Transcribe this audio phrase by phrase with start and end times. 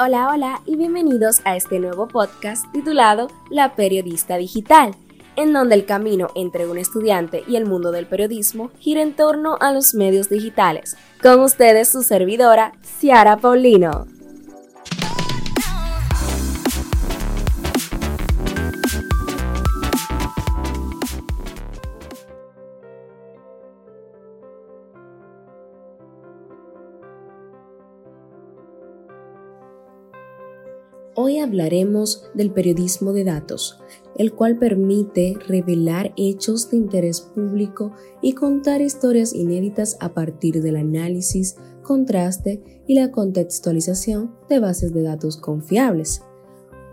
[0.00, 4.94] Hola, hola y bienvenidos a este nuevo podcast titulado La Periodista Digital,
[5.34, 9.56] en donde el camino entre un estudiante y el mundo del periodismo gira en torno
[9.58, 10.96] a los medios digitales.
[11.20, 14.06] Con ustedes su servidora, Ciara Paulino.
[31.20, 33.80] Hoy hablaremos del periodismo de datos,
[34.14, 37.90] el cual permite revelar hechos de interés público
[38.22, 45.02] y contar historias inéditas a partir del análisis, contraste y la contextualización de bases de
[45.02, 46.22] datos confiables.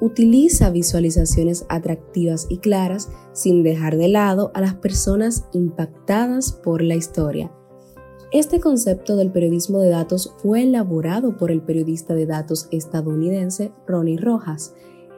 [0.00, 6.94] Utiliza visualizaciones atractivas y claras sin dejar de lado a las personas impactadas por la
[6.94, 7.52] historia
[8.34, 14.16] este concepto del periodismo de datos fue elaborado por el periodista de datos estadounidense Ronnie
[14.16, 14.74] Rojas,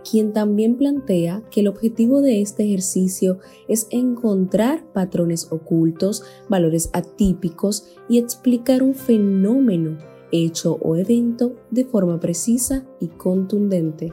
[0.09, 7.87] quien también plantea que el objetivo de este ejercicio es encontrar patrones ocultos, valores atípicos
[8.06, 9.97] y explicar un fenómeno,
[10.31, 14.12] hecho o evento de forma precisa y contundente.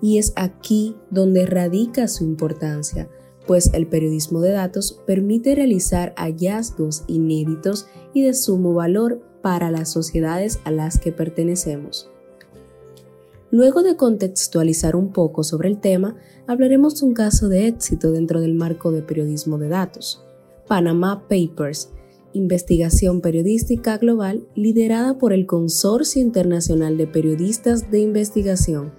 [0.00, 3.08] Y es aquí donde radica su importancia,
[3.46, 9.90] pues el periodismo de datos permite realizar hallazgos inéditos y de sumo valor para las
[9.90, 12.08] sociedades a las que pertenecemos.
[13.50, 18.40] Luego de contextualizar un poco sobre el tema, hablaremos de un caso de éxito dentro
[18.40, 20.24] del marco de periodismo de datos.
[20.66, 21.90] Panama Papers,
[22.32, 28.92] investigación periodística global liderada por el Consorcio Internacional de Periodistas de Investigación,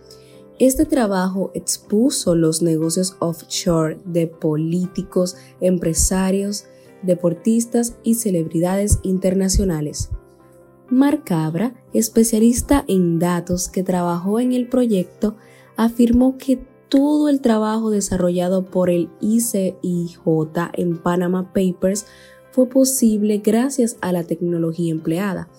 [0.65, 6.65] este trabajo expuso los negocios offshore de políticos, empresarios,
[7.01, 10.09] deportistas y celebridades internacionales.
[10.89, 15.35] Marc Cabra, especialista en datos que trabajó en el proyecto,
[15.75, 20.19] afirmó que todo el trabajo desarrollado por el ICIJ
[20.73, 22.05] en Panama Papers
[22.51, 25.49] fue posible gracias a la tecnología empleada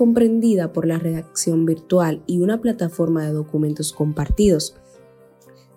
[0.00, 4.74] comprendida por la redacción virtual y una plataforma de documentos compartidos.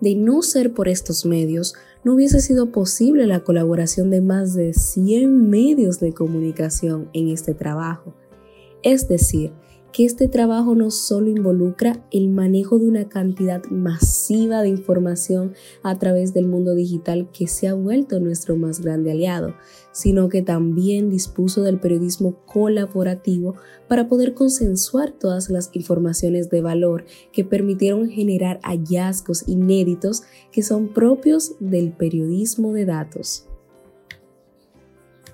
[0.00, 1.74] De no ser por estos medios,
[2.04, 7.52] no hubiese sido posible la colaboración de más de 100 medios de comunicación en este
[7.52, 8.14] trabajo.
[8.82, 9.52] Es decir,
[9.94, 15.96] que este trabajo no solo involucra el manejo de una cantidad masiva de información a
[16.00, 19.54] través del mundo digital que se ha vuelto nuestro más grande aliado,
[19.92, 23.54] sino que también dispuso del periodismo colaborativo
[23.86, 30.88] para poder consensuar todas las informaciones de valor que permitieron generar hallazgos inéditos que son
[30.88, 33.46] propios del periodismo de datos.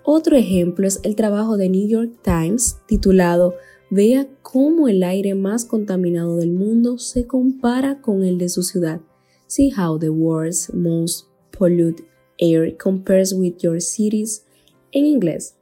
[0.03, 3.55] Otro ejemplo es el trabajo de New York Times titulado
[3.91, 9.01] vea cómo el aire más contaminado del mundo se compara con el de su ciudad.
[9.49, 12.05] See how the world's most polluted
[12.39, 14.47] air compares with your cities
[14.93, 15.57] en inglés.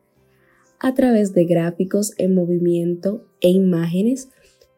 [0.78, 4.28] A través de gráficos en movimiento e imágenes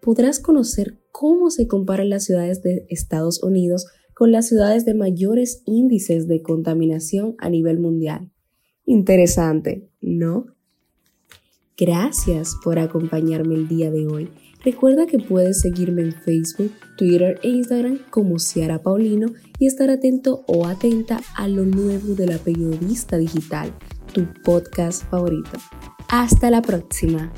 [0.01, 5.63] podrás conocer cómo se comparan las ciudades de Estados Unidos con las ciudades de mayores
[5.67, 8.31] índices de contaminación a nivel mundial.
[8.87, 10.47] Interesante, ¿no?
[11.81, 14.29] Gracias por acompañarme el día de hoy.
[14.63, 20.45] Recuerda que puedes seguirme en Facebook, Twitter e Instagram como Ciara Paulino y estar atento
[20.47, 23.73] o atenta a lo nuevo de la periodista digital,
[24.13, 25.59] tu podcast favorito.
[26.11, 27.33] Hasta la próxima.